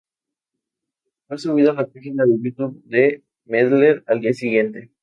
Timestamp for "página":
1.85-2.25